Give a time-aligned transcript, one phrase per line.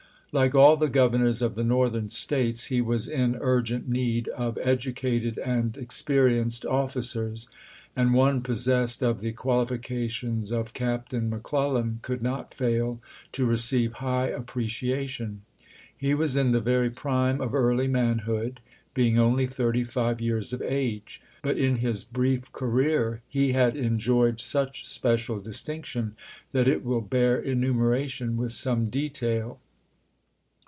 [0.33, 5.37] Like all the governors of the Northern States, he was in ui'gent need of educated
[5.39, 7.49] and experienced officers;
[7.97, 13.01] and one possessed of the qualifications of Captain McClellan could not fail
[13.33, 15.41] to receive high appreciation.
[15.97, 18.61] He was in the very prime of early manhood,
[18.93, 23.99] being only thirty five years of age; but in his brief career he had en
[23.99, 26.15] joyed such special distinction
[26.53, 29.59] that it will bear enumeration with some detail.